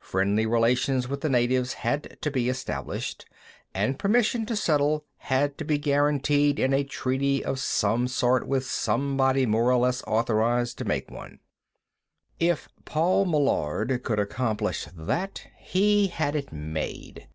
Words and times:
Friendly 0.00 0.46
relations 0.46 1.06
with 1.06 1.20
the 1.20 1.28
natives 1.28 1.74
had 1.74 2.18
to 2.20 2.28
be 2.28 2.48
established, 2.48 3.24
and 3.72 4.00
permission 4.00 4.44
to 4.46 4.56
settle 4.56 5.04
had 5.18 5.56
to 5.58 5.64
be 5.64 5.78
guaranteed 5.78 6.58
in 6.58 6.74
a 6.74 6.82
treaty 6.82 7.44
of 7.44 7.60
some 7.60 8.08
sort 8.08 8.48
with 8.48 8.66
somebody 8.68 9.46
more 9.46 9.70
or 9.70 9.76
less 9.78 10.02
authorized 10.02 10.78
to 10.78 10.84
make 10.84 11.08
one. 11.08 11.38
If 12.40 12.68
Paul 12.84 13.26
Meillard 13.26 14.02
could 14.02 14.18
accomplish 14.18 14.88
that, 14.92 15.46
he 15.56 16.08
had 16.08 16.34
it 16.34 16.52
made. 16.52 17.28